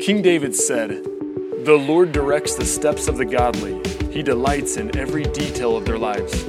[0.00, 1.02] King David said,
[1.64, 3.82] The Lord directs the steps of the godly,
[4.12, 6.44] He delights in every detail of their lives.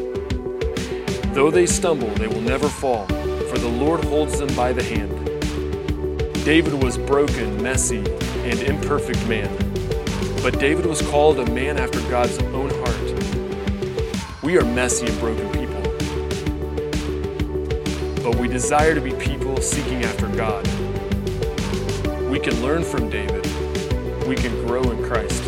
[1.34, 5.26] Though they stumble, they will never fall, for the Lord holds them by the hand.
[6.46, 8.04] David was broken, messy,
[8.44, 9.50] and imperfect man,
[10.44, 14.44] but David was called a man after God's own heart.
[14.44, 15.82] We are messy and broken people,
[18.24, 20.68] but we desire to be people seeking after God.
[22.30, 23.39] We can learn from David.
[24.30, 25.44] We can grow in Christ.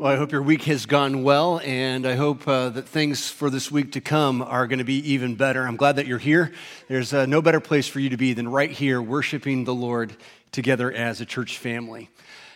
[0.00, 3.50] Well, I hope your week has gone well, and I hope uh, that things for
[3.50, 5.64] this week to come are going to be even better.
[5.64, 6.50] I'm glad that you're here.
[6.88, 10.16] There's uh, no better place for you to be than right here, worshiping the Lord
[10.50, 12.10] together as a church family.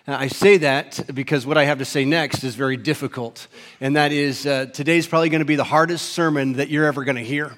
[0.09, 3.47] Now, I say that because what I have to say next is very difficult,
[3.81, 7.05] and that is uh, today's probably going to be the hardest sermon that you're ever
[7.05, 7.57] going to hear.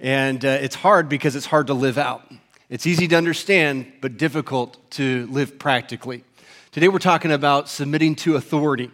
[0.00, 2.30] And uh, it's hard because it's hard to live out.
[2.70, 6.22] It's easy to understand, but difficult to live practically.
[6.70, 8.92] Today we're talking about submitting to authority.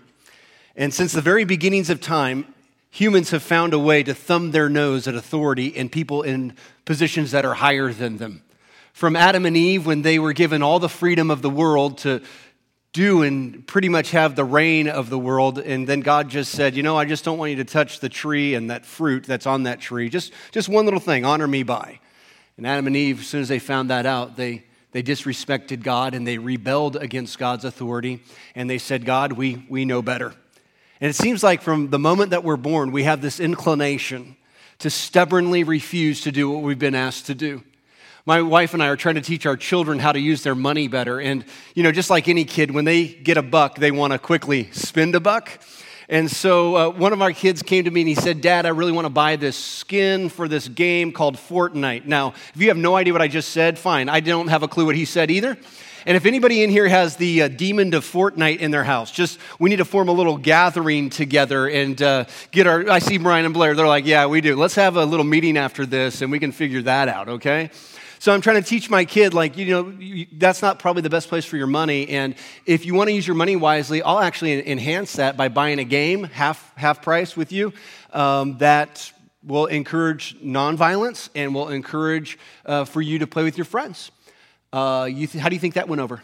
[0.77, 2.55] And since the very beginnings of time,
[2.91, 7.33] humans have found a way to thumb their nose at authority and people in positions
[7.33, 8.43] that are higher than them.
[8.95, 12.23] From Adam and Eve, when they were given all the freedom of the world to
[12.95, 16.77] do and pretty much have the reign of the world, and then God just said,
[16.77, 19.47] You know, I just don't want you to touch the tree and that fruit that's
[19.47, 20.09] on that tree.
[20.09, 21.99] Just, just one little thing, honor me by.
[22.57, 26.15] And Adam and Eve, as soon as they found that out, they, they disrespected God
[26.15, 28.23] and they rebelled against God's authority.
[28.55, 30.33] And they said, God, we, we know better.
[31.01, 34.37] And it seems like from the moment that we're born, we have this inclination
[34.79, 37.65] to stubbornly refuse to do what we've been asked to do.
[38.27, 40.89] My wife and I are trying to teach our children how to use their money
[40.89, 41.21] better.
[41.21, 41.45] And,
[41.75, 44.71] you know, just like any kid, when they get a buck, they want to quickly
[44.73, 45.61] spend a buck.
[46.09, 48.71] And so uh, one of our kids came to me and he said, Dad, I
[48.71, 52.07] really want to buy this skin for this game called Fortnite.
[52.07, 54.09] Now, if you have no idea what I just said, fine.
[54.09, 55.59] I don't have a clue what he said either.
[56.07, 59.39] And if anybody in here has the uh, demon of Fortnite in their house, just
[59.59, 62.89] we need to form a little gathering together and uh, get our.
[62.89, 63.75] I see Brian and Blair.
[63.75, 64.57] They're like, yeah, we do.
[64.57, 67.71] Let's have a little meeting after this and we can figure that out, okay?
[68.25, 71.11] So I'm trying to teach my kid, like, you know, you, that's not probably the
[71.11, 72.09] best place for your money.
[72.09, 75.79] And if you want to use your money wisely, I'll actually enhance that by buying
[75.79, 77.75] a game half, half price with you
[78.15, 79.13] um, that
[79.43, 84.11] will encourage nonviolence and will encourage uh, for you to play with your friends.
[84.73, 86.23] Uh, you th- how do you think that went over?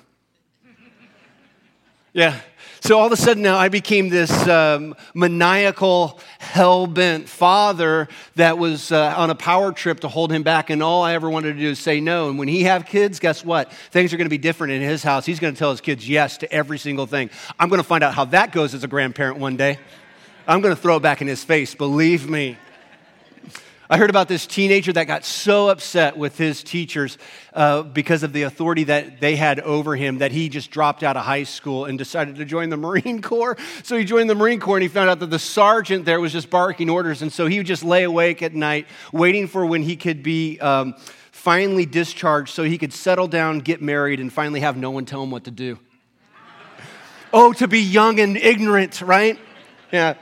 [2.12, 2.40] Yeah.
[2.80, 8.58] So all of a sudden now I became this um, maniacal, hell bent father that
[8.58, 11.52] was uh, on a power trip to hold him back, and all I ever wanted
[11.52, 12.28] to do is say no.
[12.28, 13.70] And when he have kids, guess what?
[13.90, 15.24] Things are going to be different in his house.
[15.26, 17.30] He's going to tell his kids yes to every single thing.
[17.60, 19.78] I'm going to find out how that goes as a grandparent one day.
[20.48, 22.56] I'm going to throw it back in his face, believe me.
[23.92, 27.18] I heard about this teenager that got so upset with his teachers
[27.52, 31.16] uh, because of the authority that they had over him that he just dropped out
[31.16, 33.56] of high school and decided to join the Marine Corps.
[33.82, 36.30] So he joined the Marine Corps and he found out that the sergeant there was
[36.32, 37.20] just barking orders.
[37.20, 40.60] And so he would just lay awake at night waiting for when he could be.
[40.60, 40.94] Um,
[41.32, 45.22] finally discharged so he could settle down, get married, and finally have no one tell
[45.22, 45.78] him what to do.
[47.32, 49.38] oh, to be young and ignorant, right?
[49.90, 50.16] Yeah.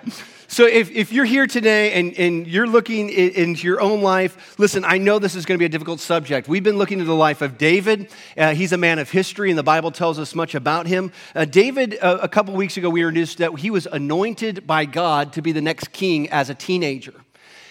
[0.51, 4.83] So if, if you're here today and, and you're looking into your own life, listen,
[4.83, 6.49] I know this is going to be a difficult subject.
[6.49, 8.11] We've been looking at the life of David.
[8.35, 11.13] Uh, he's a man of history, and the Bible tells us much about him.
[11.35, 15.35] Uh, David, uh, a couple weeks ago, we introduced that he was anointed by God
[15.35, 17.15] to be the next king as a teenager.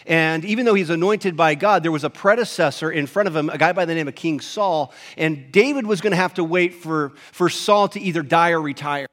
[0.06, 3.50] And even though he's anointed by God, there was a predecessor in front of him,
[3.50, 4.94] a guy by the name of King Saul.
[5.18, 8.62] And David was going to have to wait for, for Saul to either die or
[8.62, 9.08] retire.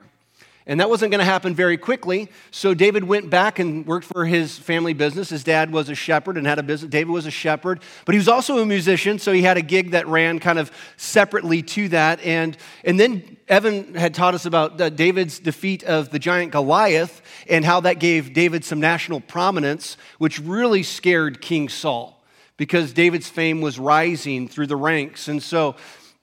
[0.67, 2.31] And that wasn't going to happen very quickly.
[2.51, 5.29] So David went back and worked for his family business.
[5.29, 6.91] His dad was a shepherd and had a business.
[6.91, 9.19] David was a shepherd, but he was also a musician.
[9.19, 12.19] So he had a gig that ran kind of separately to that.
[12.25, 17.63] And, and then Evan had taught us about David's defeat of the giant Goliath and
[17.63, 22.25] how that gave David some national prominence, which really scared King Saul
[22.57, 25.29] because David's fame was rising through the ranks.
[25.29, 25.77] And so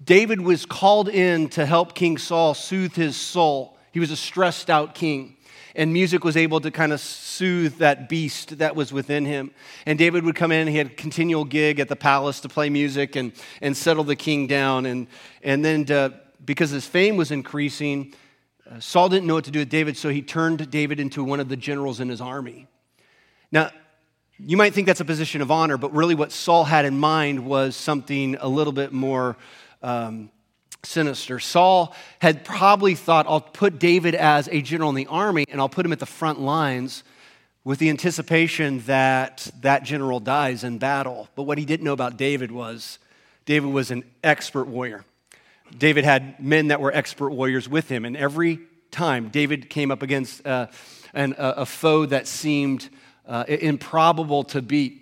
[0.03, 4.69] David was called in to help King Saul soothe his soul he was a stressed
[4.69, 5.37] out king.
[5.73, 9.51] And music was able to kind of soothe that beast that was within him.
[9.85, 12.69] And David would come in, he had a continual gig at the palace to play
[12.69, 14.85] music and, and settle the king down.
[14.85, 15.07] And,
[15.43, 16.09] and then, to, uh,
[16.43, 18.13] because his fame was increasing,
[18.69, 21.39] uh, Saul didn't know what to do with David, so he turned David into one
[21.39, 22.67] of the generals in his army.
[23.49, 23.71] Now,
[24.37, 27.45] you might think that's a position of honor, but really what Saul had in mind
[27.45, 29.37] was something a little bit more
[29.83, 30.31] um,
[30.83, 31.39] sinister.
[31.39, 35.69] Saul had probably thought, I'll put David as a general in the army and I'll
[35.69, 37.03] put him at the front lines,
[37.63, 41.29] with the anticipation that that general dies in battle.
[41.35, 42.97] But what he didn't know about David was
[43.45, 45.05] David was an expert warrior.
[45.77, 48.59] David had men that were expert warriors with him, and every
[48.91, 50.67] time David came up against uh,
[51.13, 52.89] an, a, a, foe that seemed
[53.25, 55.00] uh, improbable to beat,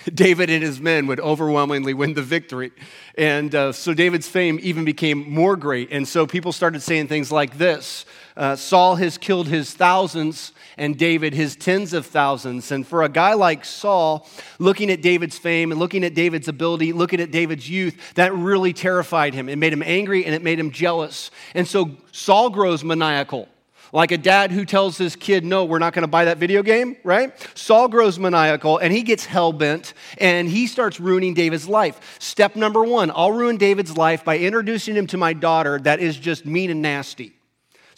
[0.14, 2.72] David and his men would overwhelmingly win the victory.
[3.16, 5.90] And uh, so David's fame even became more great.
[5.90, 8.04] And so people started saying things like this
[8.36, 12.70] uh, Saul has killed his thousands, and David his tens of thousands.
[12.70, 14.28] And for a guy like Saul,
[14.60, 18.72] looking at David's fame and looking at David's ability, looking at David's youth, that really
[18.72, 19.48] terrified him.
[19.48, 21.32] It made him angry and it made him jealous.
[21.52, 23.48] And so Saul grows maniacal.
[23.92, 26.62] Like a dad who tells his kid, No, we're not going to buy that video
[26.62, 27.32] game, right?
[27.56, 32.16] Saul grows maniacal and he gets hell bent and he starts ruining David's life.
[32.18, 36.16] Step number one I'll ruin David's life by introducing him to my daughter that is
[36.16, 37.32] just mean and nasty.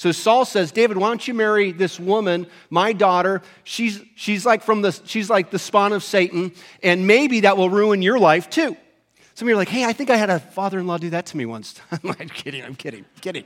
[0.01, 3.43] So Saul says, David, why don't you marry this woman, my daughter?
[3.65, 6.53] She's, she's, like from the, she's like the spawn of Satan,
[6.83, 8.75] and maybe that will ruin your life too.
[9.35, 11.11] Some of you are like, hey, I think I had a father in law do
[11.11, 11.79] that to me once.
[12.03, 13.45] I'm kidding, I'm kidding, kidding.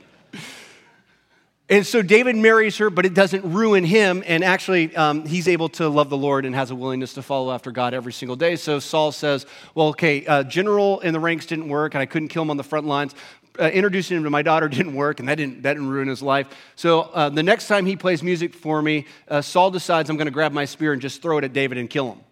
[1.67, 4.23] And so David marries her, but it doesn't ruin him.
[4.27, 7.51] And actually, um, he's able to love the Lord and has a willingness to follow
[7.51, 8.55] after God every single day.
[8.55, 12.27] So Saul says, Well, okay, uh, general in the ranks didn't work, and I couldn't
[12.27, 13.15] kill him on the front lines.
[13.59, 16.21] Uh, introducing him to my daughter didn't work, and that didn't, that didn't ruin his
[16.21, 16.47] life.
[16.75, 20.27] So uh, the next time he plays music for me, uh, Saul decides I'm going
[20.27, 22.24] to grab my spear and just throw it at David and kill him.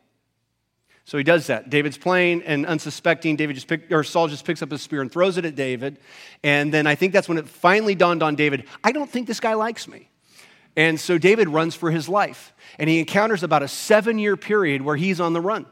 [1.06, 1.70] So he does that.
[1.70, 3.36] David's playing and unsuspecting.
[3.36, 6.00] David just or Saul just picks up his spear and throws it at David.
[6.44, 9.40] And then I think that's when it finally dawned on David, I don't think this
[9.40, 10.10] guy likes me.
[10.76, 12.54] And so David runs for his life.
[12.80, 15.66] And he encounters about a seven year period where he's on the run.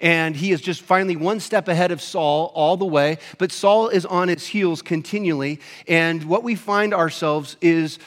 [0.00, 3.18] And he is just finally one step ahead of Saul all the way.
[3.38, 5.60] But Saul is on his heels continually.
[5.88, 7.98] And what we find ourselves is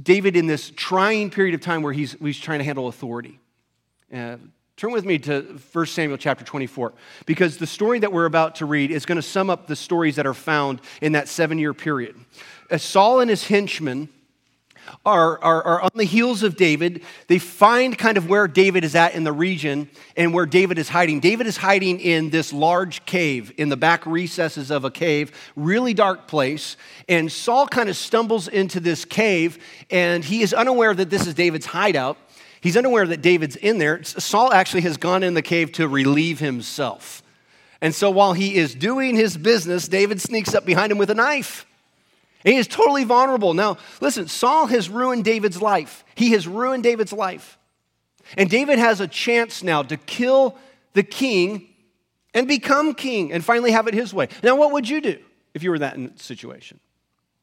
[0.00, 3.38] David in this trying period of time where he's, he's trying to handle authority.
[4.12, 4.36] Uh,
[4.76, 6.92] Turn with me to 1 Samuel chapter 24,
[7.26, 10.16] because the story that we're about to read is going to sum up the stories
[10.16, 12.16] that are found in that seven year period.
[12.70, 14.08] As Saul and his henchmen
[15.06, 18.96] are, are, are, on the heels of David, they find kind of where David is
[18.96, 21.20] at in the region and where David is hiding.
[21.20, 25.94] David is hiding in this large cave, in the back recesses of a cave, really
[25.94, 26.76] dark place.
[27.08, 31.34] And Saul kind of stumbles into this cave, and he is unaware that this is
[31.34, 32.18] David's hideout.
[32.64, 34.02] He's unaware that David's in there.
[34.04, 37.22] Saul actually has gone in the cave to relieve himself.
[37.82, 41.14] And so while he is doing his business, David sneaks up behind him with a
[41.14, 41.66] knife.
[42.42, 43.52] He is totally vulnerable.
[43.52, 46.06] Now, listen, Saul has ruined David's life.
[46.14, 47.58] He has ruined David's life.
[48.34, 50.56] And David has a chance now to kill
[50.94, 51.68] the king
[52.32, 54.28] and become king and finally have it his way.
[54.42, 55.18] Now, what would you do
[55.52, 56.80] if you were that situation?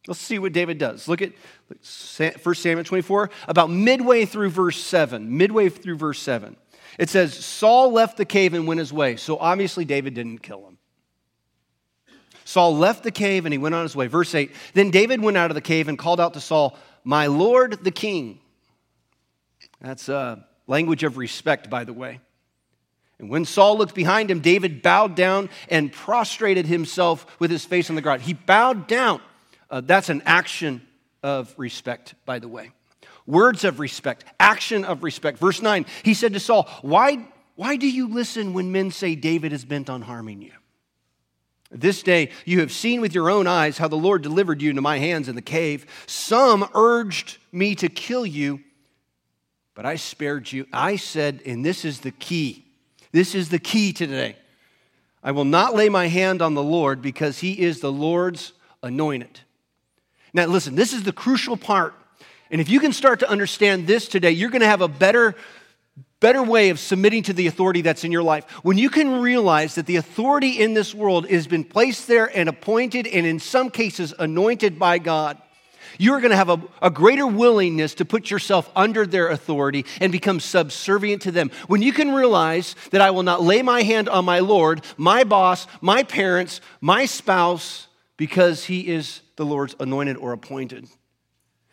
[0.07, 1.07] Let's see what David does.
[1.07, 1.33] Look at
[1.68, 5.38] 1 Samuel 24, about midway through verse 7.
[5.38, 6.56] Midway through verse 7.
[6.98, 9.15] It says, Saul left the cave and went his way.
[9.15, 10.77] So obviously, David didn't kill him.
[12.44, 14.07] Saul left the cave and he went on his way.
[14.07, 17.27] Verse 8 Then David went out of the cave and called out to Saul, My
[17.27, 18.39] Lord the king.
[19.80, 22.19] That's a language of respect, by the way.
[23.19, 27.89] And when Saul looked behind him, David bowed down and prostrated himself with his face
[27.89, 28.24] on the ground.
[28.24, 29.21] He bowed down.
[29.71, 30.85] Uh, that's an action
[31.23, 32.71] of respect, by the way.
[33.25, 35.38] Words of respect, action of respect.
[35.38, 37.25] Verse 9, he said to Saul, Why,
[37.56, 40.51] why do you listen when men say David is bent on harming you?
[41.71, 44.81] This day you have seen with your own eyes how the Lord delivered you into
[44.81, 45.85] my hands in the cave.
[46.06, 48.59] Some urged me to kill you,
[49.73, 50.68] but I spared you.
[50.73, 52.66] I said, and this is the key.
[53.13, 54.35] This is the key today.
[55.23, 58.51] I will not lay my hand on the Lord because he is the Lord's
[58.83, 59.40] anointed.
[60.33, 61.94] Now, listen, this is the crucial part.
[62.50, 65.35] And if you can start to understand this today, you're going to have a better,
[66.19, 68.45] better way of submitting to the authority that's in your life.
[68.64, 72.50] When you can realize that the authority in this world has been placed there and
[72.50, 75.38] appointed, and in some cases, anointed by God,
[75.97, 80.11] you're going to have a, a, greater willingness to put yourself under their authority and
[80.11, 81.52] become subservient to them.
[81.68, 85.23] When you can realize that I will not lay my hand on my Lord, my
[85.23, 90.88] boss, my parents, my spouse, because he is the Lord's anointed or appointed.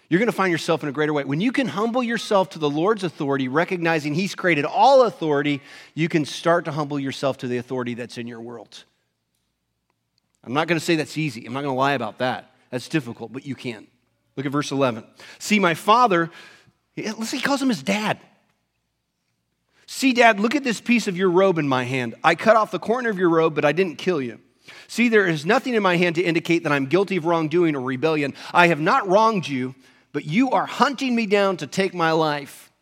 [0.08, 1.24] You're going to find yourself in a greater way.
[1.24, 5.60] When you can humble yourself to the Lord's authority, recognizing He's created all authority,
[5.94, 8.84] you can start to humble yourself to the authority that's in your world.
[10.42, 11.44] I'm not going to say that's easy.
[11.44, 12.54] I'm not going to lie about that.
[12.70, 13.86] That's difficult, but you can.
[14.36, 15.04] Look at verse 11.
[15.38, 16.30] See, my father,
[16.96, 18.18] listen, he calls him his dad.
[19.86, 22.14] See, dad, look at this piece of your robe in my hand.
[22.22, 24.38] I cut off the corner of your robe, but I didn't kill you.
[24.86, 27.80] See, there is nothing in my hand to indicate that I'm guilty of wrongdoing or
[27.80, 28.34] rebellion.
[28.52, 29.74] I have not wronged you,
[30.12, 32.72] but you are hunting me down to take my life.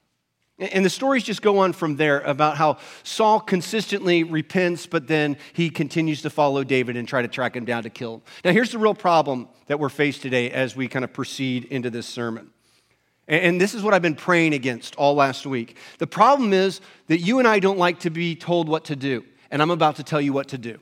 [0.58, 5.36] And the stories just go on from there about how Saul consistently repents, but then
[5.52, 8.22] he continues to follow David and try to track him down to kill.
[8.42, 11.90] Now, here's the real problem that we're faced today as we kind of proceed into
[11.90, 12.52] this sermon.
[13.28, 15.76] And this is what I've been praying against all last week.
[15.98, 19.24] The problem is that you and I don't like to be told what to do,
[19.50, 20.78] and I'm about to tell you what to do.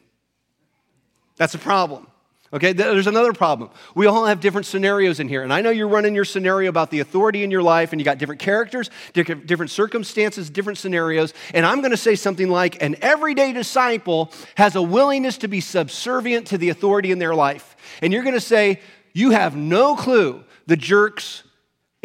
[1.36, 2.06] That's a problem.
[2.54, 3.70] Okay, there's another problem.
[3.96, 5.42] We all have different scenarios in here.
[5.42, 8.04] And I know you're running your scenario about the authority in your life, and you
[8.04, 11.34] got different characters, different circumstances, different scenarios.
[11.52, 15.60] And I'm going to say something like an everyday disciple has a willingness to be
[15.60, 17.74] subservient to the authority in their life.
[18.00, 18.80] And you're going to say,
[19.12, 21.42] You have no clue the jerks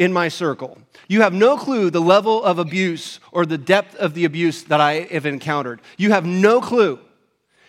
[0.00, 0.78] in my circle.
[1.06, 4.80] You have no clue the level of abuse or the depth of the abuse that
[4.80, 5.80] I have encountered.
[5.96, 6.98] You have no clue.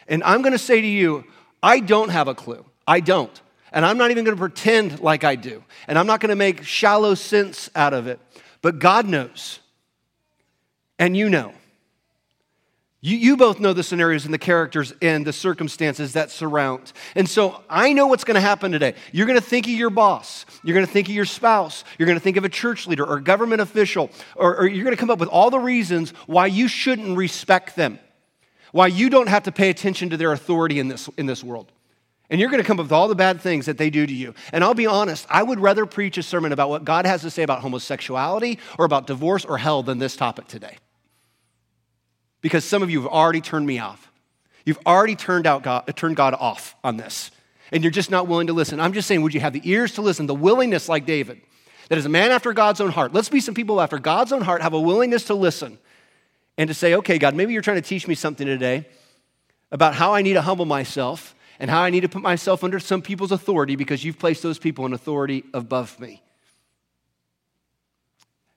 [0.08, 1.26] And I'm going to say to you,
[1.62, 2.66] I don't have a clue.
[2.88, 3.42] I don't.
[3.72, 5.64] And I'm not even going to pretend like I do.
[5.88, 8.20] And I'm not going to make shallow sense out of it.
[8.62, 9.60] But God knows.
[11.00, 11.54] And you know.
[13.04, 16.94] You, you both know the scenarios and the characters and the circumstances that surround.
[17.16, 18.94] And so I know what's going to happen today.
[19.12, 20.46] You're going to think of your boss.
[20.64, 21.84] You're going to think of your spouse.
[21.98, 24.12] You're going to think of a church leader or a government official.
[24.36, 27.76] Or, or you're going to come up with all the reasons why you shouldn't respect
[27.76, 27.98] them,
[28.72, 31.72] why you don't have to pay attention to their authority in this, in this world.
[32.30, 34.14] And you're going to come up with all the bad things that they do to
[34.14, 34.34] you.
[34.54, 37.30] And I'll be honest, I would rather preach a sermon about what God has to
[37.30, 40.78] say about homosexuality or about divorce or hell than this topic today.
[42.40, 44.10] Because some of you have already turned me off.
[44.66, 47.32] You've already turned, out God, turned God off on this.
[47.74, 48.80] And you're just not willing to listen.
[48.80, 51.42] I'm just saying, would you have the ears to listen, the willingness like David,
[51.90, 53.14] that is a man after God's own heart?
[53.14, 55.78] Let's be some people after God's own heart, have a willingness to listen
[56.62, 58.86] and to say, okay, God, maybe you're trying to teach me something today
[59.72, 62.80] about how I need to humble myself and how I need to put myself under
[62.80, 66.22] some people's authority because you've placed those people in authority above me.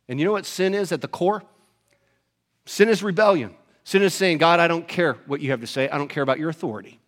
[0.07, 1.45] And you know what sin is at the core?
[2.67, 3.55] Sin is rebellion.
[3.85, 6.23] Sin is saying, God, I don't care what you have to say, I don't care
[6.23, 7.01] about your authority.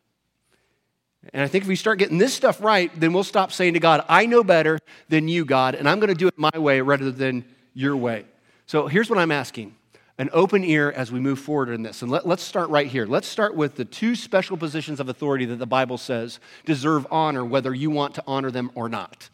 [1.35, 3.81] And I think if we start getting this stuff right, then we'll stop saying to
[3.81, 4.79] God, I know better
[5.11, 8.25] than you, God, and I'm going to do it my way rather than your way.
[8.65, 9.75] So here's what I'm asking
[10.19, 12.03] an open ear as we move forward in this.
[12.03, 13.07] And let, us start right here.
[13.07, 17.45] Let's start with the two special positions of authority that the Bible says deserve honor,
[17.45, 19.29] whether you want to honor them or not.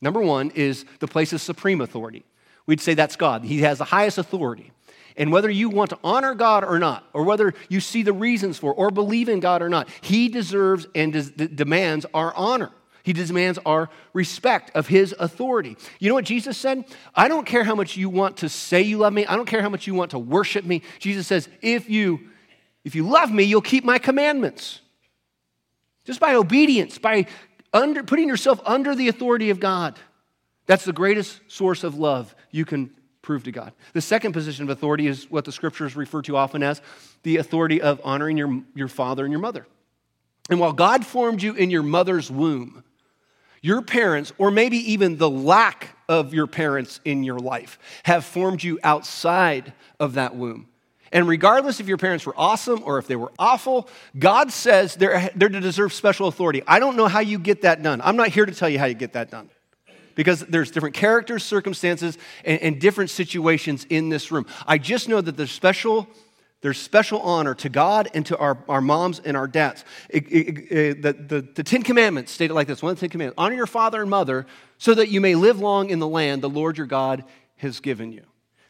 [0.00, 2.24] Number one is the place of supreme authority.
[2.66, 3.44] We'd say that's God.
[3.44, 4.70] He has the highest authority.
[5.16, 8.58] And whether you want to honor God or not, or whether you see the reasons
[8.58, 12.70] for or believe in God or not, He deserves and des- demands our honor.
[13.04, 15.76] He demands our respect of his authority.
[16.00, 16.84] You know what Jesus said?
[17.14, 19.24] I don't care how much you want to say you love me.
[19.26, 20.82] I don't care how much you want to worship me.
[20.98, 22.28] Jesus says, if you
[22.84, 24.80] if you love me, you'll keep my commandments.
[26.04, 27.26] Just by obedience, by
[27.72, 29.98] under, putting yourself under the authority of God.
[30.66, 32.90] That's the greatest source of love you can
[33.22, 33.72] prove to God.
[33.94, 36.82] The second position of authority is what the scriptures refer to often as
[37.22, 39.66] the authority of honoring your, your father and your mother.
[40.50, 42.84] And while God formed you in your mother's womb,
[43.64, 48.62] your parents, or maybe even the lack of your parents in your life, have formed
[48.62, 50.68] you outside of that womb.
[51.10, 55.30] And regardless if your parents were awesome or if they were awful, God says they're,
[55.34, 56.62] they're to deserve special authority.
[56.66, 58.02] I don't know how you get that done.
[58.04, 59.48] I'm not here to tell you how you get that done
[60.14, 64.44] because there's different characters, circumstances, and, and different situations in this room.
[64.66, 66.06] I just know that there's special
[66.64, 69.84] there's special honor to God and to our, our moms and our dads.
[70.08, 73.00] It, it, it, the, the, the Ten Commandments state it like this one of the
[73.00, 74.46] Ten Commandments honor your father and mother
[74.78, 77.22] so that you may live long in the land the Lord your God
[77.56, 78.22] has given you.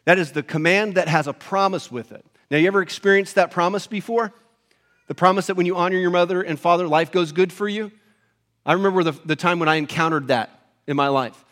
[0.03, 2.25] That is the command that has a promise with it.
[2.51, 4.33] Now, you ever experienced that promise before?
[5.07, 7.93] The promise that when you honor your mother and father, life goes good for you?
[8.65, 10.49] I remember the, the time when I encountered that
[10.85, 11.45] in my life.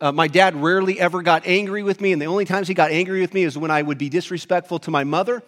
[0.00, 2.90] Uh, my dad rarely ever got angry with me, and the only times he got
[2.90, 5.42] angry with me is when I would be disrespectful to my mother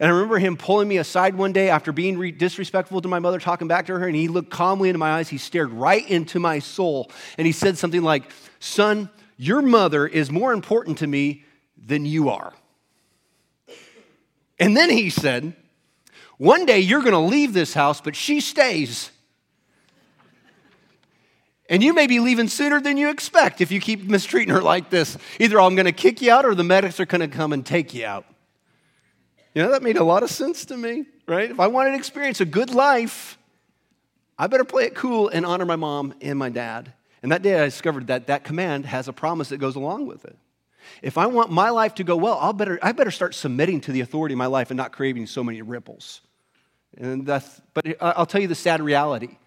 [0.00, 3.18] and I remember him pulling me aside one day after being re- disrespectful to my
[3.18, 5.28] mother, talking back to her, and he looked calmly into my eyes.
[5.28, 10.30] He stared right into my soul, and he said something like, Son, your mother is
[10.30, 11.44] more important to me
[11.84, 12.52] than you are.
[14.60, 15.54] And then he said,
[16.36, 19.10] One day you're going to leave this house, but she stays.
[21.68, 24.90] And you may be leaving sooner than you expect if you keep mistreating her like
[24.90, 25.18] this.
[25.38, 27.66] Either I'm going to kick you out or the medics are going to come and
[27.66, 28.24] take you out.
[29.58, 31.50] You know, that made a lot of sense to me, right?
[31.50, 33.36] If I wanted to experience a good life,
[34.38, 36.92] I better play it cool and honor my mom and my dad.
[37.24, 40.24] And that day I discovered that that command has a promise that goes along with
[40.24, 40.38] it.
[41.02, 43.90] If I want my life to go well, I'll better, I better start submitting to
[43.90, 46.20] the authority of my life and not craving so many ripples.
[46.96, 49.38] And that's, but I'll tell you the sad reality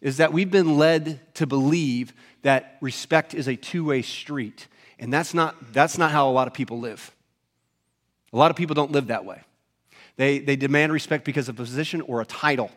[0.00, 4.66] is that we've been led to believe that respect is a two way street.
[4.98, 7.13] And that's not, that's not how a lot of people live.
[8.34, 9.40] A lot of people don't live that way.
[10.16, 12.70] They, they demand respect because of a position or a title,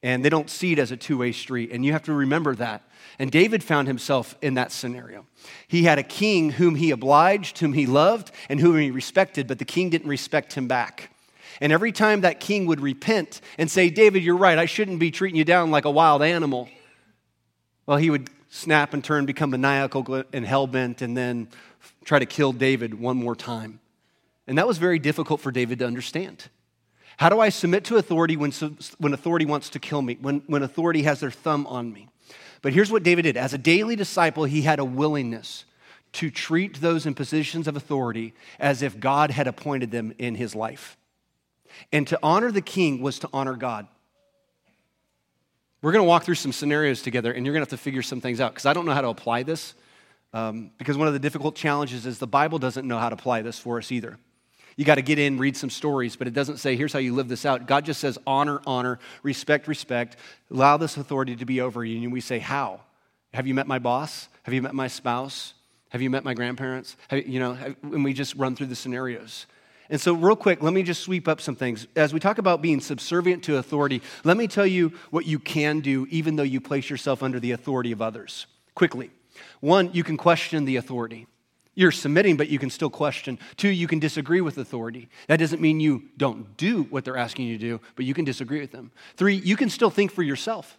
[0.00, 1.70] and they don't see it as a two way street.
[1.72, 2.88] And you have to remember that.
[3.18, 5.26] And David found himself in that scenario.
[5.66, 9.58] He had a king whom he obliged, whom he loved, and whom he respected, but
[9.58, 11.10] the king didn't respect him back.
[11.60, 15.10] And every time that king would repent and say, David, you're right, I shouldn't be
[15.10, 16.68] treating you down like a wild animal,
[17.86, 21.48] well, he would snap and turn, become maniacal and hell bent, and then
[22.04, 23.80] try to kill David one more time.
[24.46, 26.48] And that was very difficult for David to understand.
[27.16, 28.52] How do I submit to authority when,
[28.98, 32.08] when authority wants to kill me, when, when authority has their thumb on me?
[32.62, 35.64] But here's what David did as a daily disciple, he had a willingness
[36.12, 40.54] to treat those in positions of authority as if God had appointed them in his
[40.54, 40.96] life.
[41.92, 43.86] And to honor the king was to honor God.
[45.80, 48.02] We're going to walk through some scenarios together, and you're going to have to figure
[48.02, 49.74] some things out because I don't know how to apply this.
[50.34, 53.42] Um, because one of the difficult challenges is the Bible doesn't know how to apply
[53.42, 54.18] this for us either.
[54.76, 57.14] You got to get in, read some stories, but it doesn't say, here's how you
[57.14, 57.66] live this out.
[57.66, 60.16] God just says, honor, honor, respect, respect,
[60.50, 62.02] allow this authority to be over you.
[62.02, 62.80] And we say, how?
[63.34, 64.28] Have you met my boss?
[64.44, 65.54] Have you met my spouse?
[65.90, 66.96] Have you met my grandparents?
[67.08, 69.46] Have, you know, have, and we just run through the scenarios.
[69.90, 71.86] And so, real quick, let me just sweep up some things.
[71.96, 75.80] As we talk about being subservient to authority, let me tell you what you can
[75.80, 78.46] do even though you place yourself under the authority of others.
[78.74, 79.10] Quickly.
[79.60, 81.26] One, you can question the authority.
[81.74, 83.38] You're submitting, but you can still question.
[83.56, 85.08] Two, you can disagree with authority.
[85.28, 88.26] That doesn't mean you don't do what they're asking you to do, but you can
[88.26, 88.92] disagree with them.
[89.16, 90.78] Three, you can still think for yourself.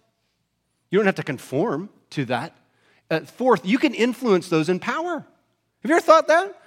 [0.92, 2.56] You don't have to conform to that.
[3.10, 5.14] Uh, fourth, you can influence those in power.
[5.16, 6.62] Have you ever thought that?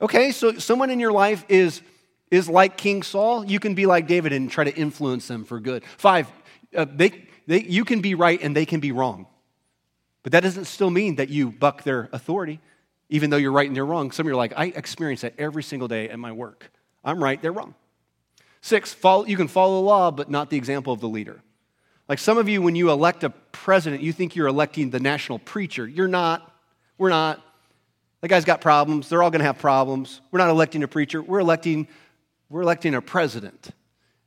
[0.00, 1.82] Okay, so someone in your life is,
[2.30, 3.44] is like King Saul.
[3.44, 5.84] You can be like David and try to influence them for good.
[5.98, 6.28] Five,
[6.74, 9.26] uh, they, they, you can be right and they can be wrong.
[10.22, 12.60] But that doesn't still mean that you buck their authority
[13.08, 14.10] even though you're right and they're wrong.
[14.10, 16.70] Some of you are like, I experience that every single day at my work.
[17.04, 17.74] I'm right, they're wrong.
[18.60, 21.40] Six, follow, you can follow the law, but not the example of the leader.
[22.08, 25.38] Like some of you, when you elect a president, you think you're electing the national
[25.38, 25.86] preacher.
[25.86, 26.52] You're not.
[26.98, 27.42] We're not.
[28.20, 29.08] That guy's got problems.
[29.08, 30.20] They're all going to have problems.
[30.30, 31.22] We're not electing a preacher.
[31.22, 31.88] We're electing,
[32.48, 33.70] we're electing a president.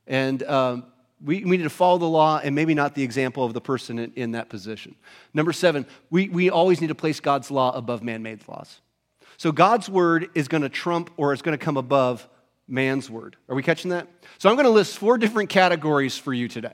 [0.08, 0.86] And um,
[1.24, 4.00] we, we need to follow the law and maybe not the example of the person
[4.00, 4.96] in, in that position.
[5.34, 8.82] Number seven, we, we always need to place God's law above man made laws.
[9.38, 12.28] So God's word is going to trump or it's going to come above
[12.68, 13.36] man's word.
[13.48, 14.08] Are we catching that?
[14.38, 16.74] So I'm going to list four different categories for you today.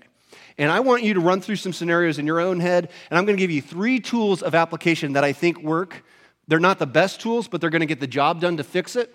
[0.57, 2.89] And I want you to run through some scenarios in your own head.
[3.09, 6.03] And I'm going to give you three tools of application that I think work.
[6.47, 8.95] They're not the best tools, but they're going to get the job done to fix
[8.95, 9.13] it.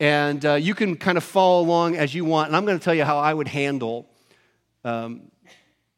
[0.00, 2.48] And uh, you can kind of follow along as you want.
[2.48, 4.08] And I'm going to tell you how I would handle
[4.84, 5.30] um,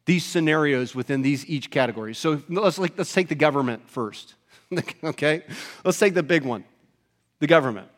[0.07, 2.15] these scenarios within these each category.
[2.15, 4.35] So let's, like, let's take the government first.
[5.05, 5.43] okay?
[5.85, 6.65] Let's take the big one
[7.41, 7.89] the government.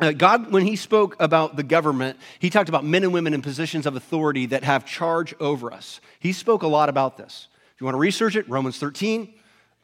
[0.00, 3.42] Uh, God, when He spoke about the government, He talked about men and women in
[3.42, 6.00] positions of authority that have charge over us.
[6.18, 7.48] He spoke a lot about this.
[7.74, 9.32] If you want to research it, Romans 13,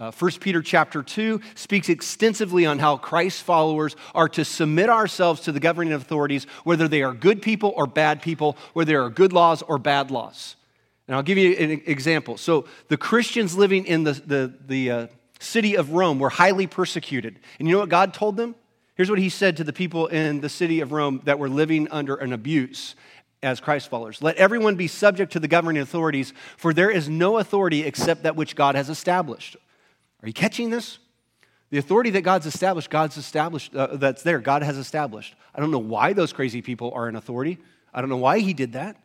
[0.01, 5.41] uh, 1 Peter chapter 2 speaks extensively on how Christ's followers are to submit ourselves
[5.43, 9.11] to the governing authorities, whether they are good people or bad people, whether there are
[9.11, 10.55] good laws or bad laws.
[11.09, 12.37] And I'll give you an example.
[12.37, 15.07] So, the Christians living in the, the, the uh,
[15.41, 17.39] city of Rome were highly persecuted.
[17.59, 18.55] And you know what God told them?
[18.95, 21.89] Here's what he said to the people in the city of Rome that were living
[21.91, 22.95] under an abuse
[23.43, 24.23] as Christ followers.
[24.23, 28.37] Let everyone be subject to the governing authorities, for there is no authority except that
[28.37, 29.57] which God has established.
[30.23, 30.99] Are you catching this?
[31.71, 35.35] The authority that God's established, God's established, uh, that's there, God has established.
[35.55, 37.59] I don't know why those crazy people are in authority.
[37.93, 38.97] I don't know why he did that.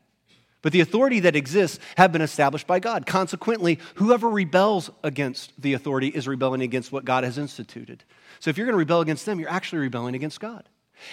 [0.61, 3.05] But the authority that exists have been established by God.
[3.05, 8.05] Consequently, whoever rebels against the authority is rebelling against what God has instituted.
[8.39, 10.63] So if you're going to rebel against them, you're actually rebelling against God.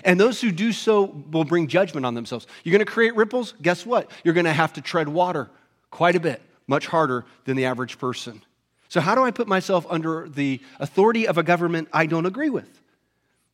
[0.05, 2.47] And those who do so will bring judgment on themselves.
[2.63, 3.55] You're going to create ripples?
[3.61, 4.09] Guess what?
[4.23, 5.51] You're going to have to tread water
[5.91, 8.43] quite a bit, much harder than the average person.
[8.91, 12.51] So, how do I put myself under the authority of a government I don't agree
[12.51, 12.69] with?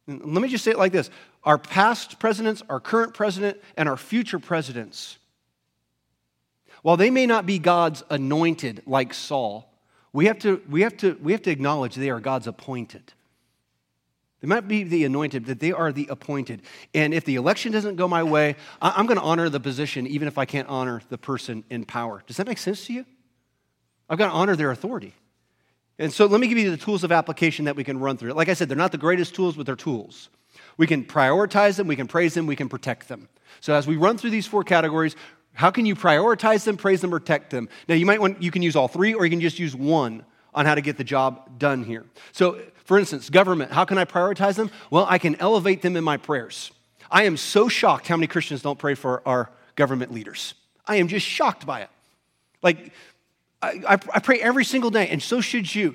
[0.08, 1.10] Let me just say it like this
[1.44, 5.18] our past presidents, our current president, and our future presidents,
[6.82, 9.70] while they may not be God's anointed like Saul,
[10.12, 13.12] we have to, we have to, we have to acknowledge they are God's appointed.
[14.40, 16.62] They might be the anointed, but they are the appointed.
[16.94, 20.28] And if the election doesn't go my way, I'm going to honor the position even
[20.28, 22.22] if I can't honor the person in power.
[22.26, 23.04] Does that make sense to you?
[24.08, 25.14] I've got to honor their authority.
[25.98, 28.32] And so let me give you the tools of application that we can run through.
[28.32, 30.28] Like I said, they're not the greatest tools, but they're tools.
[30.76, 33.28] We can prioritize them, we can praise them, we can protect them.
[33.60, 35.16] So as we run through these four categories,
[35.54, 37.68] how can you prioritize them, praise them, protect them?
[37.88, 40.24] Now you might want you can use all three or you can just use one
[40.52, 42.04] on how to get the job done here.
[42.32, 44.70] So for instance, government, how can I prioritize them?
[44.90, 46.70] Well, I can elevate them in my prayers.
[47.10, 50.54] I am so shocked how many Christians don't pray for our government leaders.
[50.86, 51.90] I am just shocked by it.
[52.62, 52.92] Like,
[53.66, 55.94] I, I, pray every single day, and so should you,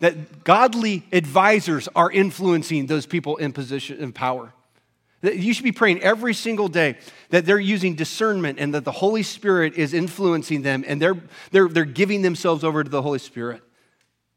[0.00, 4.52] that godly advisors are influencing those people in position in power.
[5.22, 6.96] You should be praying every single day
[7.30, 11.16] that they're using discernment and that the Holy Spirit is influencing them and they're,
[11.50, 13.60] they're, they're giving themselves over to the Holy Spirit.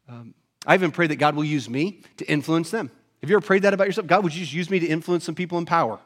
[0.08, 0.34] Um,
[0.66, 2.90] I even pray that God will use me to influence them.
[3.20, 4.08] Have you ever prayed that about yourself?
[4.08, 6.00] God, would you just use me to influence some people in power?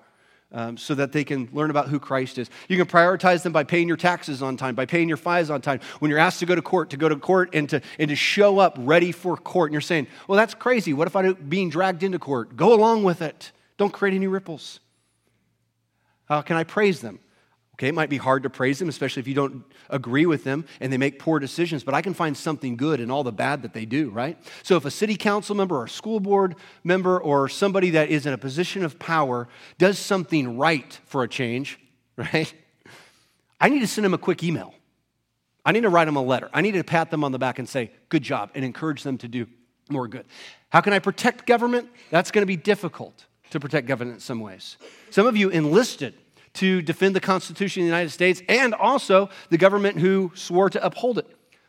[0.53, 2.49] Um, so that they can learn about who Christ is.
[2.69, 5.61] You can prioritize them by paying your taxes on time, by paying your fines on
[5.61, 5.81] time.
[5.99, 8.15] When you're asked to go to court, to go to court and to, and to
[8.15, 9.71] show up ready for court.
[9.71, 10.93] And you're saying, well, that's crazy.
[10.93, 12.57] What if I'm being dragged into court?
[12.57, 13.51] Go along with it.
[13.77, 14.79] Don't create any ripples.
[16.27, 17.19] How can I praise them?
[17.77, 20.65] Okay, it might be hard to praise them, especially if you don't agree with them
[20.81, 23.61] and they make poor decisions, but I can find something good in all the bad
[23.62, 24.39] that they do, right?
[24.62, 28.25] So if a city council member or a school board member or somebody that is
[28.25, 31.79] in a position of power does something right for a change,
[32.17, 32.53] right?
[33.61, 34.73] I need to send them a quick email.
[35.62, 36.49] I need to write them a letter.
[36.55, 39.19] I need to pat them on the back and say, good job, and encourage them
[39.19, 39.47] to do
[39.91, 40.25] more good.
[40.71, 41.91] How can I protect government?
[42.11, 44.79] That's going to be difficult to protect government in some ways.
[45.11, 46.15] Some of you enlisted
[46.57, 50.85] to defend the Constitution of the United States and also the government who swore to
[50.85, 51.27] uphold it.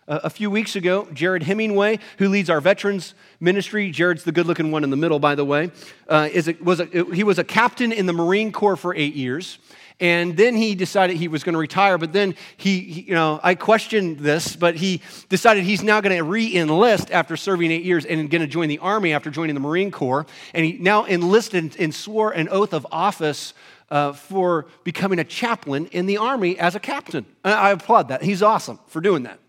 [0.10, 4.71] A few weeks ago, Jared Hemingway, who leads our veterans ministry, Jared's the good looking
[4.71, 5.69] one in the middle, by the way,
[6.08, 9.15] uh, is a, was a, he was a captain in the Marine Corps for eight
[9.15, 9.60] years.
[10.00, 13.39] And then he decided he was going to retire, but then he, he, you know,
[13.43, 17.84] I questioned this, but he decided he's now going to re enlist after serving eight
[17.84, 20.28] years and going to join the Army after joining the Marine Corps.
[20.54, 23.54] And he now enlisted and swore an oath of office
[23.89, 27.26] uh, for becoming a chaplain in the army as a captain.
[27.43, 28.21] I applaud that.
[28.21, 29.39] He's awesome for doing that.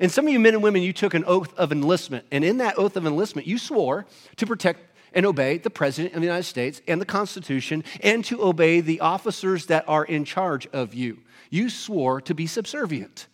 [0.00, 2.26] And some of you men and women, you took an oath of enlistment.
[2.32, 4.80] And in that oath of enlistment, you swore to protect
[5.14, 9.00] and obey the President of the United States and the Constitution and to obey the
[9.00, 11.18] officers that are in charge of you.
[11.50, 13.28] You swore to be subservient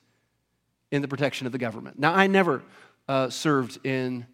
[0.91, 1.99] in the protection of the government.
[1.99, 2.63] Now, I never
[3.09, 4.27] uh, served in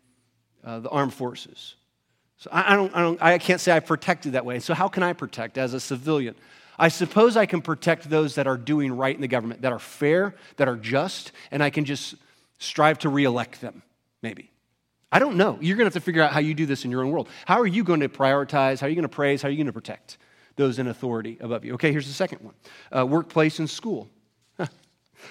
[0.65, 1.77] uh, the armed forces.
[2.39, 4.59] So I, don't, I, don't, I can't say I protected that way.
[4.59, 6.35] So, how can I protect as a civilian?
[6.79, 9.79] I suppose I can protect those that are doing right in the government, that are
[9.79, 12.17] fair, that are just, and I can just
[12.59, 13.83] strive to reelect them,
[14.21, 14.51] maybe.
[15.11, 15.57] I don't know.
[15.61, 17.29] You're going to have to figure out how you do this in your own world.
[17.47, 18.81] How are you going to prioritize?
[18.81, 19.41] How are you going to praise?
[19.41, 20.19] How are you going to protect
[20.57, 21.75] those in authority above you?
[21.75, 22.55] Okay, here's the second one
[22.95, 24.11] uh, workplace and school.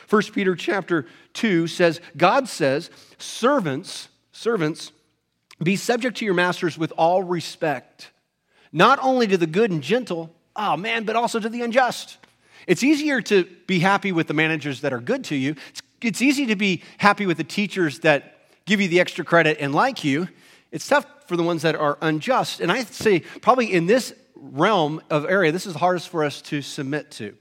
[0.08, 4.91] First Peter chapter 2 says, God says, servants, servants,
[5.63, 8.12] be subject to your masters with all respect,
[8.72, 12.18] not only to the good and gentle, oh man, but also to the unjust.
[12.68, 15.56] It's easier to be happy with the managers that are good to you.
[15.70, 19.58] It's, it's easy to be happy with the teachers that give you the extra credit
[19.60, 20.28] and like you.
[20.72, 22.60] It's tough for the ones that are unjust.
[22.60, 26.41] And I say, probably in this realm of area, this is the hardest for us
[26.44, 27.36] to submit to.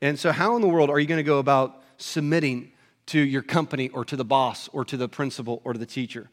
[0.00, 2.72] And so, how in the world are you going to go about submitting
[3.06, 6.28] to your company or to the boss or to the principal or to the teacher?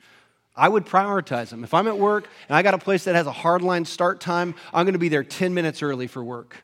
[0.56, 1.64] I would prioritize them.
[1.64, 4.54] If I'm at work and I got a place that has a hardline start time,
[4.74, 6.64] I'm going to be there 10 minutes early for work.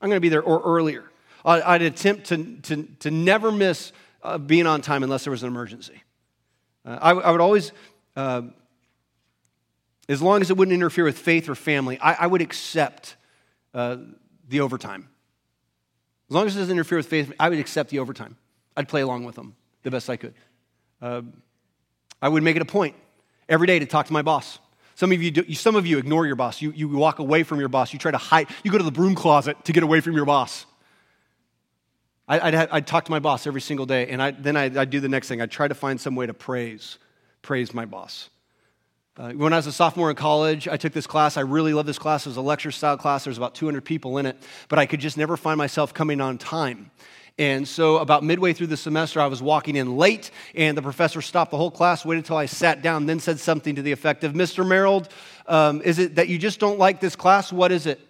[0.00, 1.10] I'm going to be there or earlier.
[1.44, 5.48] I'd attempt to, to, to never miss uh, being on time unless there was an
[5.48, 6.02] emergency.
[6.84, 7.72] Uh, I, I, would always,
[8.16, 8.42] uh,
[10.08, 13.16] as long as it wouldn't interfere with faith or family, I, I would accept
[13.72, 13.96] uh,
[14.48, 15.08] the overtime.
[16.28, 18.36] As long as it doesn't interfere with faith, I would accept the overtime.
[18.76, 20.34] I'd play along with them the best I could.
[21.00, 21.22] Uh,
[22.20, 22.94] I would make it a point
[23.48, 24.58] every day to talk to my boss.
[24.94, 26.60] Some of you, do, some of you ignore your boss.
[26.60, 27.92] You, you walk away from your boss.
[27.92, 28.48] You try to hide.
[28.64, 30.66] You go to the broom closet to get away from your boss.
[32.26, 34.90] I, I'd, I'd talk to my boss every single day, and I, then I'd, I'd,
[34.90, 35.40] do the next thing.
[35.40, 36.98] I'd try to find some way to praise,
[37.42, 38.28] praise my boss.
[39.16, 41.36] Uh, when I was a sophomore in college, I took this class.
[41.36, 42.26] I really loved this class.
[42.26, 43.24] It was a lecture style class.
[43.24, 44.36] There was about 200 people in it,
[44.68, 46.90] but I could just never find myself coming on time.
[47.38, 51.22] And so, about midway through the semester, I was walking in late, and the professor
[51.22, 54.24] stopped the whole class, waited until I sat down, then said something to the effect
[54.24, 54.66] of, Mr.
[54.66, 55.06] Merrill,
[55.46, 57.52] um, is it that you just don't like this class?
[57.52, 58.00] What is it?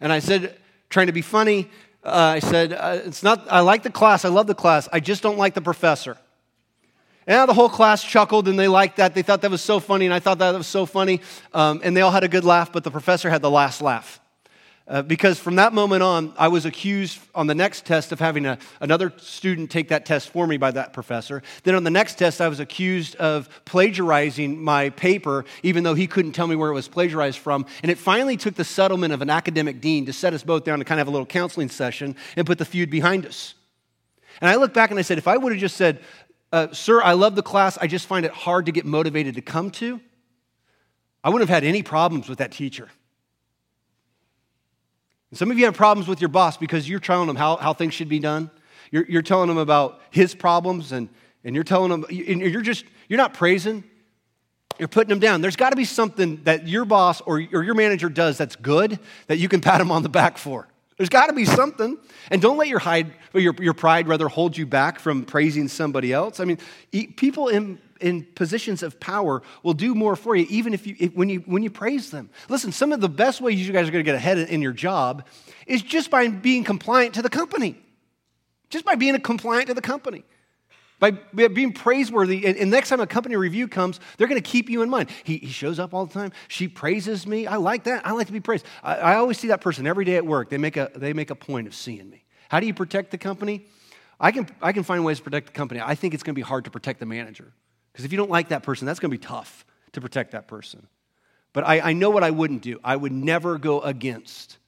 [0.00, 0.56] And I said,
[0.88, 1.70] trying to be funny,
[2.02, 5.00] uh, I said, uh, It's not, I like the class, I love the class, I
[5.00, 6.16] just don't like the professor.
[7.26, 9.14] And the whole class chuckled and they liked that.
[9.14, 11.20] They thought that was so funny, and I thought that was so funny.
[11.52, 14.20] Um, and they all had a good laugh, but the professor had the last laugh.
[14.88, 18.46] Uh, because from that moment on, I was accused on the next test of having
[18.46, 21.42] a, another student take that test for me by that professor.
[21.64, 26.06] Then on the next test, I was accused of plagiarizing my paper, even though he
[26.06, 27.66] couldn't tell me where it was plagiarized from.
[27.82, 30.78] And it finally took the settlement of an academic dean to set us both down
[30.78, 33.54] to kind of have a little counseling session and put the feud behind us.
[34.40, 35.98] And I look back and I said, if I would have just said,
[36.52, 39.42] uh, Sir, I love the class, I just find it hard to get motivated to
[39.42, 40.00] come to,
[41.24, 42.88] I wouldn't have had any problems with that teacher.
[45.36, 47.94] Some of you have problems with your boss because you're telling them how, how things
[47.94, 48.50] should be done.
[48.90, 51.08] You're, you're telling them about his problems and,
[51.44, 53.84] and you're telling them, and you're just, you're not praising,
[54.78, 55.40] you're putting them down.
[55.40, 58.98] There's got to be something that your boss or, or your manager does that's good
[59.26, 60.68] that you can pat him on the back for.
[60.96, 61.98] There's got to be something.
[62.30, 66.12] And don't let your, hide, your, your pride rather hold you back from praising somebody
[66.12, 66.40] else.
[66.40, 66.58] I mean,
[67.16, 71.14] people in, in positions of power will do more for you even if you, if,
[71.14, 72.30] when, you, when you praise them.
[72.48, 74.72] Listen, some of the best ways you guys are going to get ahead in your
[74.72, 75.26] job
[75.66, 77.78] is just by being compliant to the company.
[78.70, 80.24] Just by being compliant to the company.
[80.98, 84.80] By being praiseworthy, and, next time a company review comes, they're going to keep you
[84.80, 85.10] in mind.
[85.24, 86.32] He, he, shows up all the time.
[86.48, 87.46] She praises me.
[87.46, 88.06] I like that.
[88.06, 88.64] I like to be praised.
[88.82, 90.48] I, I always see that person every day at work.
[90.48, 92.24] They make, a, they make a point of seeing me.
[92.48, 93.66] How do you protect the company?
[94.18, 95.80] I can, I can find ways to protect the company.
[95.84, 97.52] I think it's going to be hard to protect the manager.
[97.96, 100.46] Because if you don't like that person, that's going to be tough to protect that
[100.46, 100.86] person.
[101.54, 102.78] But I, I know what I wouldn't do.
[102.84, 104.58] I would never go against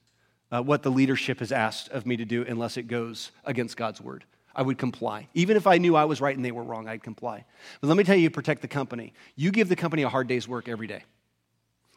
[0.51, 4.01] uh, what the leadership has asked of me to do unless it goes against God's
[4.01, 4.23] word.
[4.55, 5.27] I would comply.
[5.35, 7.45] Even if I knew I was right and they were wrong, I'd comply.
[7.81, 9.13] But let me tell you, protect the company.
[9.35, 11.03] You give the company a hard day's work every day.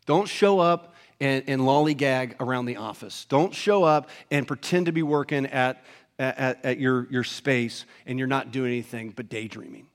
[0.04, 3.24] Don't show up and, and lollygag around the office.
[3.24, 5.82] Don't show up and pretend to be working at,
[6.18, 9.86] at, at your, your space and you're not doing anything but daydreaming.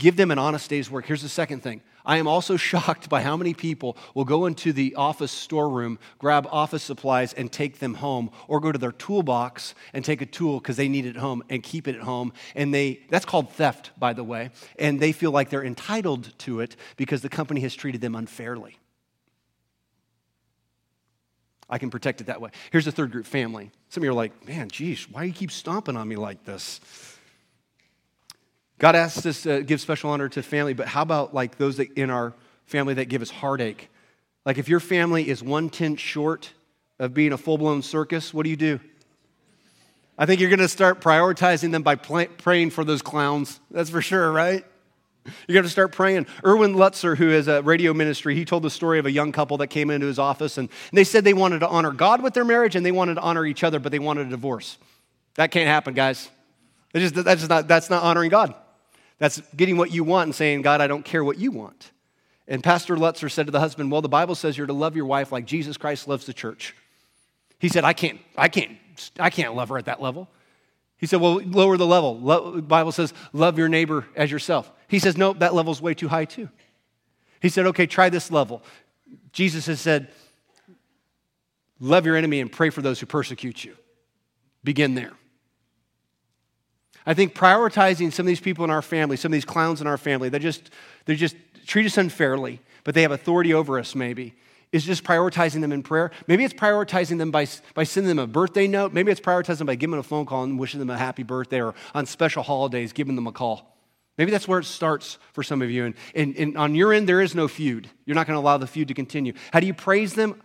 [0.00, 1.04] Give them an honest day's work.
[1.04, 4.72] Here's the second thing I am also shocked by how many people will go into
[4.72, 9.74] the office storeroom, grab office supplies, and take them home, or go to their toolbox
[9.92, 12.32] and take a tool because they need it at home and keep it at home.
[12.54, 14.52] And they, that's called theft, by the way.
[14.78, 18.78] And they feel like they're entitled to it because the company has treated them unfairly.
[21.68, 22.50] I can protect it that way.
[22.72, 23.70] Here's the third group family.
[23.90, 26.44] Some of you are like, man, geez, why do you keep stomping on me like
[26.44, 26.80] this?
[28.80, 31.92] God asks us to give special honor to family, but how about like those that
[31.92, 32.32] in our
[32.64, 33.90] family that give us heartache?
[34.46, 36.50] Like if your family is one tenth short
[36.98, 38.80] of being a full blown circus, what do you do?
[40.16, 43.60] I think you're going to start prioritizing them by praying for those clowns.
[43.70, 44.64] That's for sure, right?
[45.46, 46.26] You're going to start praying.
[46.42, 49.58] Erwin Lutzer, who has a radio ministry, he told the story of a young couple
[49.58, 52.46] that came into his office and they said they wanted to honor God with their
[52.46, 54.78] marriage and they wanted to honor each other, but they wanted a divorce.
[55.34, 56.30] That can't happen, guys.
[56.94, 58.54] Just, that's, not, that's not honoring God.
[59.20, 61.92] That's getting what you want and saying, God, I don't care what you want.
[62.48, 65.04] And Pastor Lutzer said to the husband, Well, the Bible says you're to love your
[65.04, 66.74] wife like Jesus Christ loves the church.
[67.60, 68.76] He said, I can't, I can't,
[69.20, 70.28] I can't love her at that level.
[70.96, 72.18] He said, Well, lower the level.
[72.54, 74.72] the Bible says, love your neighbor as yourself.
[74.88, 76.48] He says, No, that level's way too high, too.
[77.40, 78.62] He said, Okay, try this level.
[79.32, 80.08] Jesus has said,
[81.78, 83.76] Love your enemy and pray for those who persecute you.
[84.64, 85.12] Begin there.
[87.06, 89.86] I think prioritizing some of these people in our family, some of these clowns in
[89.86, 90.70] our family, they just,
[91.06, 91.36] they just
[91.66, 94.34] treat us unfairly, but they have authority over us maybe,
[94.72, 96.10] is just prioritizing them in prayer.
[96.26, 98.92] Maybe it's prioritizing them by, by sending them a birthday note.
[98.92, 101.22] Maybe it's prioritizing them by giving them a phone call and wishing them a happy
[101.22, 103.76] birthday or on special holidays, giving them a call.
[104.18, 105.86] Maybe that's where it starts for some of you.
[105.86, 107.88] And, and, and on your end, there is no feud.
[108.04, 109.32] You're not going to allow the feud to continue.
[109.50, 110.40] How do you praise them?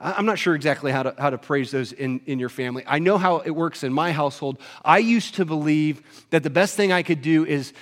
[0.00, 2.82] I'm not sure exactly how to, how to praise those in, in your family.
[2.86, 4.58] I know how it works in my household.
[4.82, 7.74] I used to believe that the best thing I could do is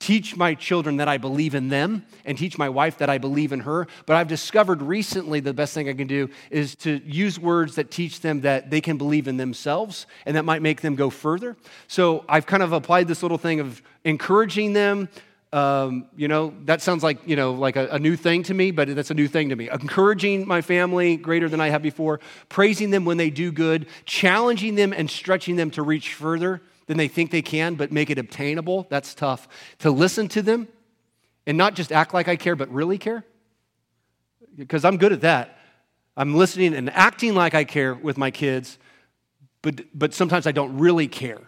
[0.00, 3.52] teach my children that I believe in them and teach my wife that I believe
[3.52, 3.86] in her.
[4.06, 7.90] But I've discovered recently the best thing I can do is to use words that
[7.90, 11.56] teach them that they can believe in themselves and that might make them go further.
[11.86, 15.08] So I've kind of applied this little thing of encouraging them
[15.52, 18.70] um, you know, that sounds like, you know, like a, a, new thing to me,
[18.70, 19.68] but that's a new thing to me.
[19.68, 24.76] Encouraging my family greater than I have before, praising them when they do good, challenging
[24.76, 28.18] them and stretching them to reach further than they think they can, but make it
[28.18, 28.86] obtainable.
[28.90, 29.48] That's tough.
[29.80, 30.68] To listen to them
[31.46, 33.24] and not just act like I care, but really care.
[34.56, 35.58] Because I'm good at that.
[36.16, 38.78] I'm listening and acting like I care with my kids,
[39.62, 41.40] but, but sometimes I don't really care.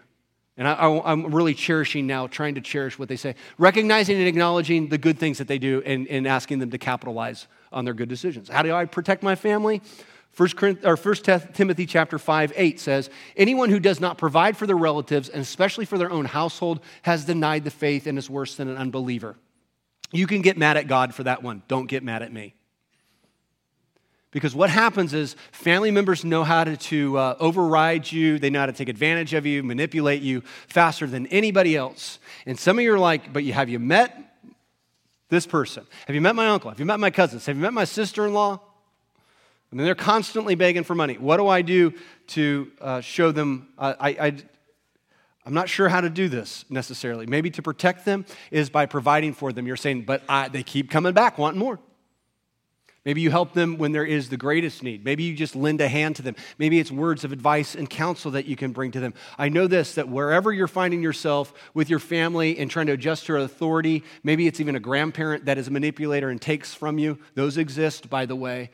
[0.56, 4.88] And I, am really cherishing now, trying to cherish what they say, recognizing and acknowledging
[4.88, 8.10] the good things that they do and, and asking them to capitalize on their good
[8.10, 8.50] decisions.
[8.50, 9.80] How do I protect my family?
[10.30, 14.76] First, or First Timothy chapter 5, 8 says, Anyone who does not provide for their
[14.76, 18.68] relatives, and especially for their own household, has denied the faith and is worse than
[18.68, 19.36] an unbeliever.
[20.10, 21.62] You can get mad at God for that one.
[21.68, 22.54] Don't get mad at me.
[24.32, 28.60] Because what happens is family members know how to, to uh, override you, they know
[28.60, 32.18] how to take advantage of you, manipulate you faster than anybody else.
[32.46, 34.18] And some of you are like, but you, have you met
[35.28, 35.86] this person?
[36.06, 36.70] Have you met my uncle?
[36.70, 37.44] Have you met my cousins?
[37.44, 38.58] Have you met my sister in law?
[39.70, 41.18] I mean, they're constantly begging for money.
[41.18, 41.92] What do I do
[42.28, 43.68] to uh, show them?
[43.78, 44.36] Uh, I, I,
[45.44, 47.26] I'm not sure how to do this necessarily.
[47.26, 49.66] Maybe to protect them is by providing for them.
[49.66, 51.78] You're saying, but I, they keep coming back wanting more.
[53.04, 55.04] Maybe you help them when there is the greatest need.
[55.04, 56.36] Maybe you just lend a hand to them.
[56.56, 59.14] Maybe it's words of advice and counsel that you can bring to them.
[59.36, 63.26] I know this that wherever you're finding yourself with your family and trying to adjust
[63.26, 67.18] to authority, maybe it's even a grandparent that is a manipulator and takes from you.
[67.34, 68.70] Those exist, by the way.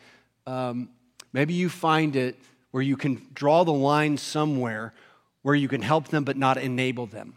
[0.47, 0.91] Um,
[1.33, 2.39] maybe you find it
[2.71, 4.93] where you can draw the line somewhere
[5.41, 7.35] where you can help them but not enable them.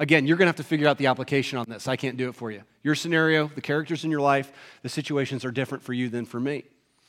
[0.00, 1.86] Again, you're going to have to figure out the application on this.
[1.86, 2.62] I can't do it for you.
[2.82, 4.50] Your scenario, the characters in your life,
[4.82, 6.64] the situations are different for you than for me.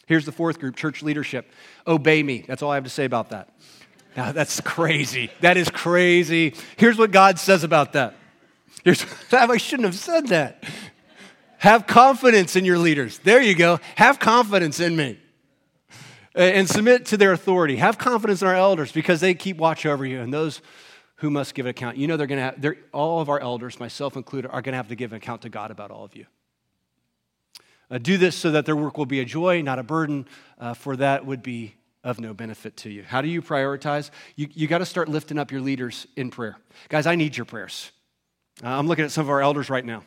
[0.08, 1.50] Here's the fourth group church leadership.
[1.88, 2.44] Obey me.
[2.46, 3.48] That's all I have to say about that.
[4.18, 5.32] Now, that's crazy.
[5.40, 6.54] That is crazy.
[6.76, 8.14] Here's what God says about that.
[8.84, 10.62] Here's, I shouldn't have said that.
[11.60, 13.20] Have confidence in your leaders.
[13.20, 13.80] There you go.
[13.96, 15.18] Have confidence in me.
[16.36, 17.78] And submit to their authority.
[17.78, 20.20] Have confidence in our elders because they keep watch over you.
[20.20, 20.62] And those
[21.22, 21.98] who must give an account.
[21.98, 24.88] You know, they're going to all of our elders, myself included, are going to have
[24.88, 26.26] to give an account to God about all of you.
[27.92, 30.28] Uh, do this so that their work will be a joy, not a burden,
[30.60, 33.04] uh, for that would be of no benefit to you.
[33.04, 34.10] How do you prioritize?
[34.36, 36.58] You, you got to start lifting up your leaders in prayer.
[36.90, 37.92] Guys, I need your prayers.
[38.64, 40.04] Uh, I'm looking at some of our elders right now.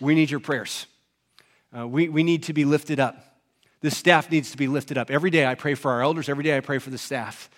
[0.00, 0.86] We need your prayers.
[1.76, 3.38] Uh, we, we need to be lifted up.
[3.80, 5.08] This staff needs to be lifted up.
[5.08, 7.48] Every day I pray for our elders, every day I pray for the staff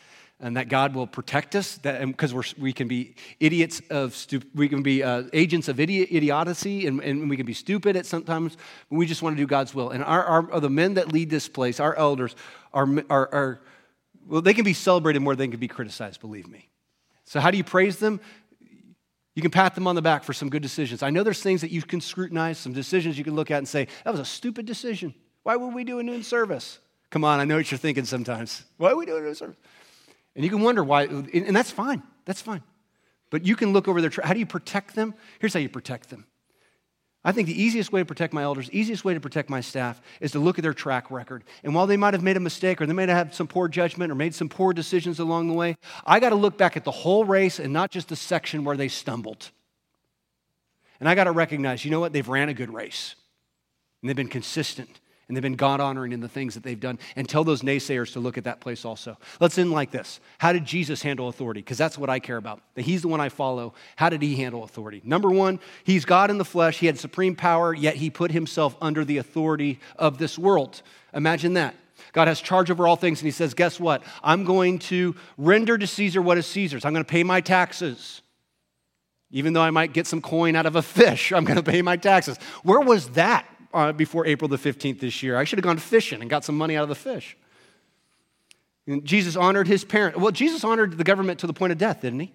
[0.40, 4.83] and that God will protect us because we can be idiots of stu- we can
[4.83, 8.57] be uh, agents of idiot, idiocy and, and, we can be stupid at sometimes
[8.88, 9.90] but we just want to do God's will.
[9.90, 12.35] And our, our, the men that lead this place our elders
[12.72, 13.61] are, are, are
[14.26, 16.68] well they can be celebrated more than they can be criticized believe me.
[17.24, 18.20] So how do you praise them?
[19.37, 21.03] You can pat them on the back for some good decisions.
[21.03, 23.68] I know there's things that you can scrutinize some decisions you can look at and
[23.68, 25.14] say that was a stupid decision.
[25.42, 26.79] Why would we do a noon service?
[27.11, 28.64] Come on I know what you're thinking sometimes.
[28.79, 29.57] Why are we doing a noon service
[30.34, 32.02] and you can wonder why, and that's fine.
[32.24, 32.62] That's fine.
[33.30, 35.14] But you can look over their, how do you protect them?
[35.38, 36.26] Here's how you protect them.
[37.22, 40.00] I think the easiest way to protect my elders, easiest way to protect my staff
[40.20, 41.44] is to look at their track record.
[41.62, 43.68] And while they might have made a mistake or they might have had some poor
[43.68, 46.84] judgment or made some poor decisions along the way, I got to look back at
[46.84, 49.50] the whole race and not just the section where they stumbled.
[50.98, 52.14] And I got to recognize, you know what?
[52.14, 53.16] They've ran a good race
[54.00, 54.99] and they've been consistent
[55.30, 56.98] and they've been God honoring in the things that they've done.
[57.14, 59.16] And tell those naysayers to look at that place also.
[59.38, 61.60] Let's end like this How did Jesus handle authority?
[61.60, 62.60] Because that's what I care about.
[62.74, 63.74] That he's the one I follow.
[63.94, 65.00] How did he handle authority?
[65.04, 66.80] Number one, he's God in the flesh.
[66.80, 70.82] He had supreme power, yet he put himself under the authority of this world.
[71.14, 71.76] Imagine that.
[72.12, 74.02] God has charge over all things, and he says, Guess what?
[74.24, 76.84] I'm going to render to Caesar what is Caesar's.
[76.84, 78.22] I'm going to pay my taxes.
[79.30, 81.82] Even though I might get some coin out of a fish, I'm going to pay
[81.82, 82.36] my taxes.
[82.64, 85.37] Where was that uh, before April the 15th this year.
[85.37, 87.37] I should have gone fishing and got some money out of the fish.
[88.87, 90.18] And Jesus honored his parent.
[90.18, 92.33] Well, Jesus honored the government to the point of death, didn't he?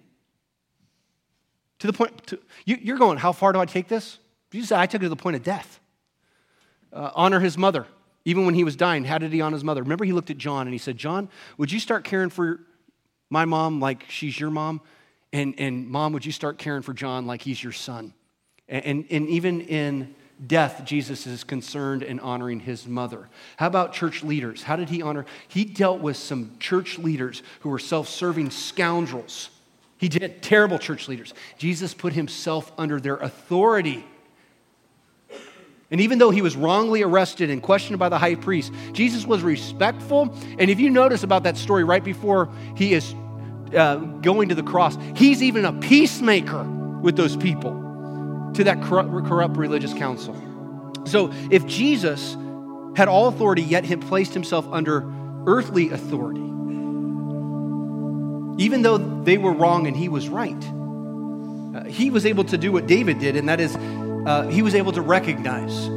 [1.80, 4.18] To the point, to, you, are going, how far do I take this?
[4.50, 5.80] Jesus said, I took it to the point of death.
[6.92, 7.86] Uh, honor his mother.
[8.24, 9.82] Even when he was dying, how did he honor his mother?
[9.82, 12.60] Remember, he looked at John and he said, John, would you start caring for
[13.28, 14.80] my mom like she's your mom?
[15.32, 18.14] And, and mom, would you start caring for John like he's your son?
[18.68, 23.28] And, and, and even in death, Jesus is concerned in honoring his mother.
[23.56, 24.62] How about church leaders?
[24.62, 25.24] How did he honor?
[25.48, 29.50] He dealt with some church leaders who were self serving scoundrels.
[29.98, 31.32] He did terrible church leaders.
[31.56, 34.04] Jesus put himself under their authority.
[35.90, 39.42] And even though he was wrongly arrested and questioned by the high priest, Jesus was
[39.42, 40.36] respectful.
[40.58, 43.14] And if you notice about that story right before he is
[43.74, 46.64] uh, going to the cross, he's even a peacemaker
[47.00, 47.85] with those people
[48.56, 50.34] to that corrupt religious council.
[51.04, 52.36] So if Jesus
[52.96, 55.04] had all authority, yet had placed himself under
[55.46, 56.40] earthly authority,
[58.58, 60.56] even though they were wrong and he was right,
[61.76, 64.74] uh, he was able to do what David did, and that is, uh, he was
[64.74, 65.88] able to recognize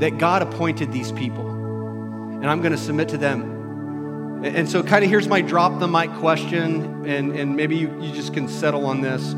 [0.00, 4.42] that God appointed these people, and I'm going to submit to them.
[4.44, 8.12] And so, kind of, here's my drop the mic question, and, and maybe you, you
[8.12, 9.34] just can settle on this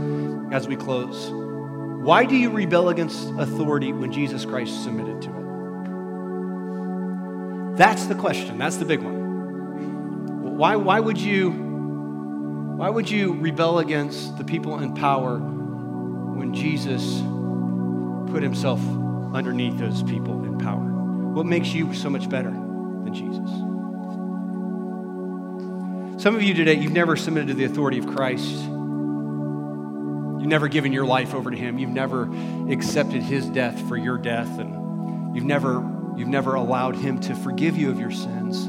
[0.55, 1.40] as we close.
[2.01, 5.37] Why do you rebel against authority when Jesus Christ submitted to it?
[7.77, 8.57] That's the question.
[8.57, 10.57] That's the big one.
[10.57, 17.21] Why, why, would you, why would you rebel against the people in power when Jesus
[18.33, 18.81] put himself
[19.35, 20.81] underneath those people in power?
[20.81, 23.51] What makes you so much better than Jesus?
[26.23, 28.57] Some of you today, you've never submitted to the authority of Christ.
[30.41, 31.79] You've never given your life over to him.
[31.79, 32.23] You've never
[32.73, 35.87] accepted his death for your death and you've never
[36.17, 38.65] you've never allowed him to forgive you of your sins.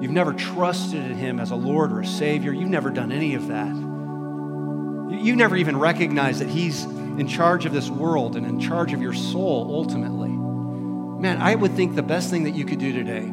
[0.00, 2.52] You've never trusted in him as a Lord or a Savior.
[2.52, 3.66] You've never done any of that.
[3.66, 9.02] You've never even recognized that he's in charge of this world and in charge of
[9.02, 10.28] your soul ultimately.
[10.28, 13.28] Man, I would think the best thing that you could do today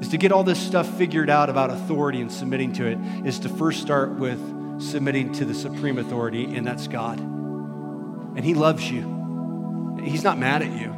[0.00, 3.40] is to get all this stuff figured out about authority and submitting to it, is
[3.40, 4.40] to first start with
[4.78, 7.18] submitting to the supreme authority, and that's God.
[7.18, 9.98] And He loves you.
[10.02, 10.94] He's not mad at you.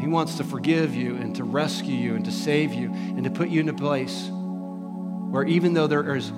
[0.00, 3.30] He wants to forgive you and to rescue you and to save you and to
[3.30, 6.32] put you in a place where even though there is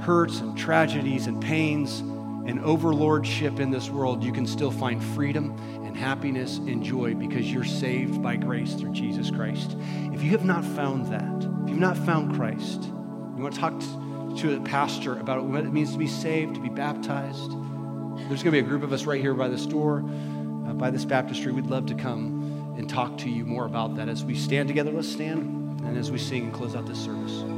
[0.00, 5.56] hurts and tragedies and pains and overlordship in this world, you can still find freedom
[5.84, 9.76] and happiness and joy because you're saved by grace through Jesus Christ.
[10.12, 13.80] If you have not found that, if you've not found Christ, you want to talk
[14.38, 17.50] to a pastor about what it means to be saved, to be baptized.
[18.28, 20.90] There's going to be a group of us right here by this door, uh, by
[20.90, 21.52] this baptistry.
[21.52, 24.90] We'd love to come and talk to you more about that as we stand together.
[24.90, 27.54] Let's stand and as we sing and close out this service.